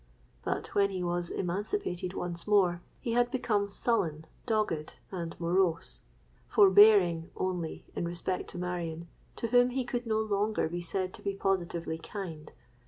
But 0.43 0.73
when 0.73 0.89
he 0.89 1.03
was 1.03 1.29
emancipated 1.29 2.15
once 2.15 2.47
more, 2.47 2.81
he 2.99 3.11
had 3.13 3.29
become 3.29 3.69
sullen, 3.69 4.25
dogged, 4.47 4.95
and 5.11 5.39
morose—forbearing 5.39 7.29
only 7.37 7.85
in 7.95 8.05
respect 8.07 8.49
to 8.49 8.57
Marion, 8.57 9.09
to 9.35 9.49
whom 9.49 9.69
he 9.69 9.85
could 9.85 10.07
no 10.07 10.17
longer 10.19 10.67
be 10.67 10.81
said 10.81 11.13
to 11.13 11.21
be 11.21 11.35
positively 11.35 11.99
kind. 11.99 12.51